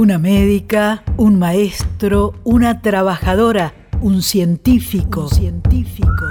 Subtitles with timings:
[0.00, 6.24] Una médica, un maestro, una trabajadora, un científico, científico.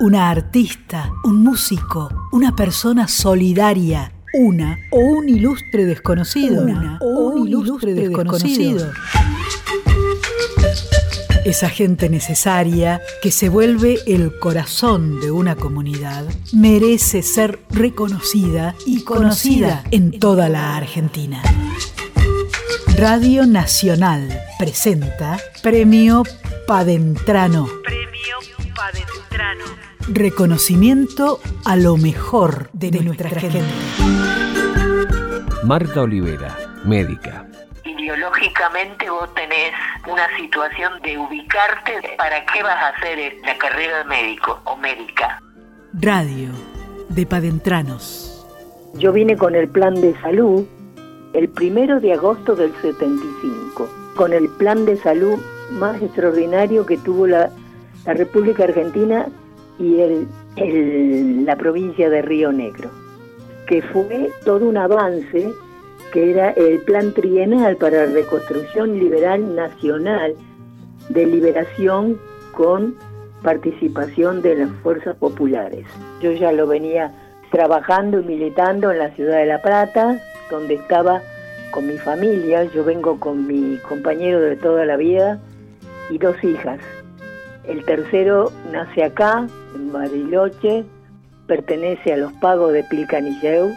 [0.00, 7.46] Una artista, un músico, una persona solidaria, una o un ilustre desconocido, una o un
[7.46, 8.90] ilustre desconocido.
[11.44, 19.04] Esa gente necesaria que se vuelve el corazón de una comunidad merece ser reconocida y
[19.04, 21.42] conocida en toda la Argentina.
[22.96, 24.26] Radio Nacional
[24.58, 26.22] presenta Premio
[26.66, 27.68] Padentrano.
[27.84, 28.36] Premio
[28.74, 29.64] Padentrano.
[30.08, 33.60] Reconocimiento a lo mejor de, nuestra, gente.
[35.62, 37.44] Marta Olivera, médica
[38.04, 39.72] ideológicamente vos tenés
[40.06, 45.40] una situación de ubicarte para qué vas a hacer la carrera de médico o médica.
[45.94, 46.50] Radio
[47.08, 48.46] de Padentranos.
[48.94, 50.66] Yo vine con el plan de salud
[51.32, 55.38] el primero de agosto del 75, con el plan de salud
[55.72, 57.50] más extraordinario que tuvo la,
[58.06, 59.26] República Argentina
[59.78, 62.90] y el, la provincia de Río Negro,
[63.66, 65.50] que fue todo un avance
[66.14, 70.36] que era el Plan Trienal para Reconstrucción Liberal Nacional
[71.08, 72.20] de Liberación
[72.52, 72.94] con
[73.42, 75.84] participación de las fuerzas populares.
[76.20, 77.12] Yo ya lo venía
[77.50, 81.20] trabajando y militando en la ciudad de La Plata, donde estaba
[81.72, 85.40] con mi familia, yo vengo con mi compañero de toda la vida
[86.10, 86.78] y dos hijas.
[87.66, 90.84] El tercero nace acá, en Bariloche,
[91.48, 93.72] pertenece a los pagos de Pilcanilleu,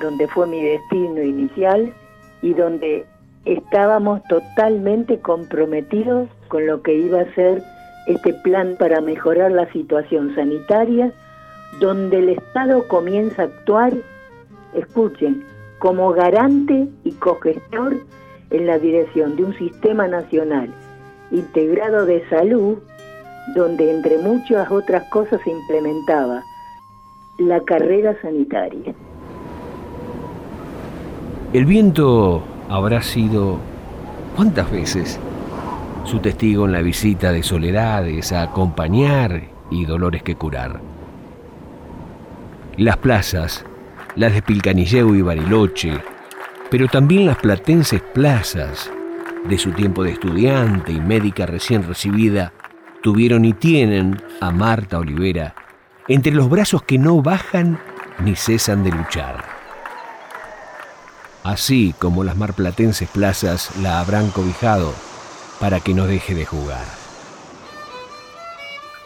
[0.00, 1.92] donde fue mi destino inicial
[2.42, 3.06] y donde
[3.44, 7.62] estábamos totalmente comprometidos con lo que iba a ser
[8.06, 11.12] este plan para mejorar la situación sanitaria,
[11.80, 13.92] donde el Estado comienza a actuar,
[14.74, 15.44] escuchen,
[15.78, 17.96] como garante y cogestor
[18.50, 20.70] en la dirección de un sistema nacional
[21.30, 22.78] integrado de salud,
[23.54, 26.42] donde entre muchas otras cosas se implementaba
[27.38, 28.94] la carrera sanitaria.
[31.54, 33.60] El viento habrá sido,
[34.34, 35.20] ¿cuántas veces?
[36.02, 40.80] Su testigo en la visita de soledades a acompañar y dolores que curar.
[42.76, 43.64] Las plazas,
[44.16, 45.92] las de Pilcanilleu y Bariloche,
[46.72, 48.90] pero también las platenses plazas
[49.48, 52.52] de su tiempo de estudiante y médica recién recibida,
[53.00, 55.54] tuvieron y tienen a Marta Olivera
[56.08, 57.78] entre los brazos que no bajan
[58.24, 59.53] ni cesan de luchar
[61.44, 64.92] así como las marplatenses plazas la habrán cobijado
[65.60, 66.84] para que no deje de jugar.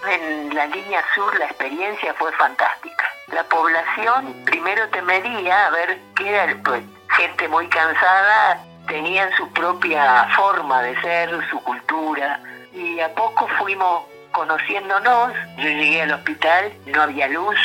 [0.09, 3.04] En la línea sur la experiencia fue fantástica.
[3.32, 9.53] La población primero te medía a ver qué era, pues, gente muy cansada, tenían su
[9.53, 12.41] propia forma de ser, su cultura,
[12.72, 15.32] y a poco fuimos conociéndonos.
[15.59, 17.59] Yo llegué al hospital, no había luz,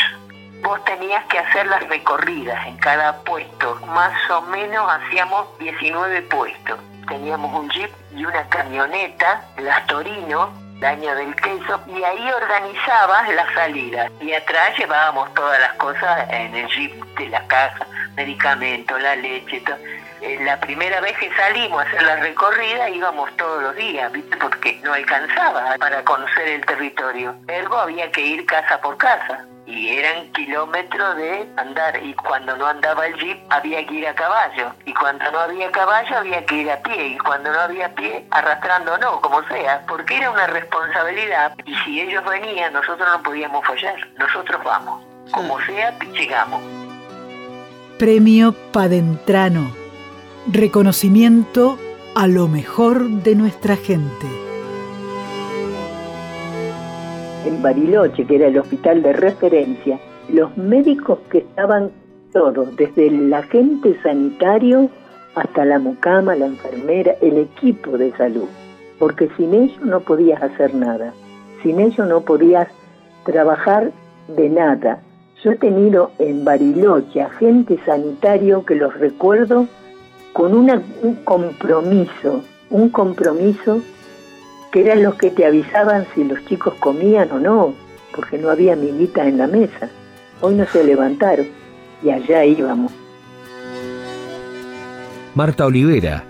[0.64, 3.76] vos tenías que hacer las recorridas en cada puesto.
[3.88, 6.80] Más o menos hacíamos 19 puestos.
[7.08, 10.52] Teníamos un jeep y una camioneta, las Torino,
[10.82, 14.10] año del queso, y ahí organizabas la salida.
[14.22, 17.86] Y atrás llevábamos todas las cosas en el jeep de la caja,
[18.16, 19.78] medicamentos, la leche, todo.
[20.22, 24.38] Eh, la primera vez que salimos a hacer la recorrida íbamos todos los días, ¿viste?
[24.38, 27.36] Porque no alcanzaba para conocer el territorio.
[27.50, 32.66] Ergo había que ir casa por casa y eran kilómetros de andar y cuando no
[32.66, 36.56] andaba el jeep había que ir a caballo y cuando no había caballo había que
[36.56, 40.48] ir a pie y cuando no había pie arrastrando no, como sea, porque era una
[40.48, 46.62] responsabilidad y si ellos venían nosotros no podíamos fallar, nosotros vamos, como sea llegamos.
[47.98, 49.74] Premio Padentrano,
[50.52, 51.80] reconocimiento
[52.16, 54.43] a lo mejor de nuestra gente
[57.46, 60.00] en Bariloche, que era el hospital de referencia,
[60.30, 61.92] los médicos que estaban
[62.32, 64.90] todos, desde el agente sanitario
[65.36, 68.48] hasta la mucama, la enfermera, el equipo de salud,
[69.00, 71.14] porque sin ellos no podías hacer nada,
[71.62, 72.68] sin ellos no podías
[73.26, 73.92] trabajar
[74.28, 75.02] de nada.
[75.44, 79.68] Yo he tenido en Bariloche agente sanitario que los recuerdo
[80.32, 80.82] con un
[81.24, 83.82] compromiso, un compromiso
[84.74, 87.76] que eran los que te avisaban si los chicos comían o no,
[88.14, 89.88] porque no había milita en la mesa.
[90.42, 91.46] Hoy no se levantaron
[92.04, 92.92] y allá íbamos.
[95.36, 96.24] Marta Olivera,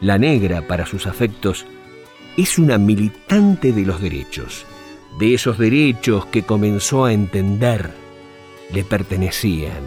[0.00, 1.66] la negra para sus afectos,
[2.36, 4.66] es una militante de los derechos,
[5.20, 7.90] de esos derechos que comenzó a entender
[8.72, 9.84] le pertenecían,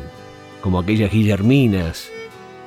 [0.62, 2.10] como aquellas guillerminas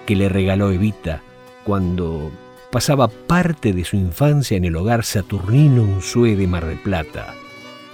[0.04, 1.22] que le regaló Evita
[1.64, 2.30] cuando
[2.74, 7.32] pasaba parte de su infancia en el hogar saturnino Unzué de Mar del Plata,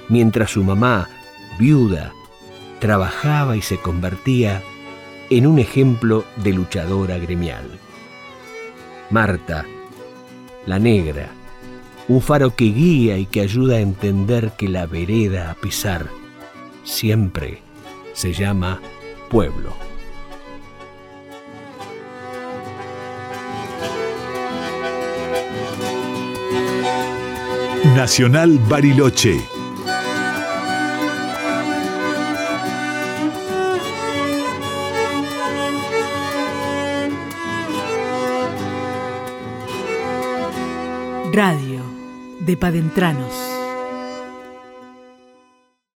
[0.08, 1.06] mientras su mamá,
[1.58, 2.14] viuda,
[2.78, 4.62] trabajaba y se convertía
[5.28, 7.66] en un ejemplo de luchadora gremial.
[9.10, 9.66] Marta,
[10.64, 11.28] la negra,
[12.08, 16.06] un faro que guía y que ayuda a entender que la vereda, a pesar,
[16.84, 17.60] siempre
[18.14, 18.80] se llama
[19.28, 19.89] pueblo.
[27.84, 29.40] Nacional Bariloche.
[41.32, 41.82] Radio
[42.40, 43.49] de Padentranos.